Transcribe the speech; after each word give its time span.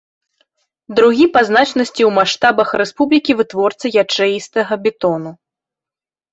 Другі 0.99 1.25
па 1.35 1.41
значнасці 1.49 1.93
ў 1.93 2.09
маштабах 2.17 2.73
рэспублікі 2.83 3.31
вытворца 3.43 3.95
ячэістага 4.05 4.81
бетону. 4.89 5.31